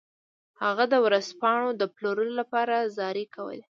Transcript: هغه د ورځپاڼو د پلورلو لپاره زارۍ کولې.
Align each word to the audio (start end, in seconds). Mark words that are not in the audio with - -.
هغه 0.61 0.83
د 0.93 0.95
ورځپاڼو 1.05 1.69
د 1.81 1.83
پلورلو 1.95 2.33
لپاره 2.41 2.75
زارۍ 2.97 3.25
کولې. 3.35 3.61